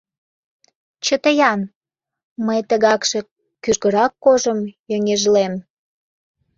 —Чыте-ян, 1.05 1.61
мый 2.45 2.59
тыгакше 2.69 3.19
кӱжгырак 3.63 4.11
кожым 4.23 4.59
йоҥежлем. 4.89 5.53